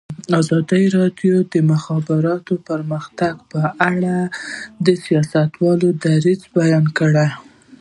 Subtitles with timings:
[0.39, 3.61] ازادي راډیو د د مخابراتو پرمختګ په
[3.91, 4.15] اړه
[4.85, 7.27] د سیاستوالو دریځ بیان کړی.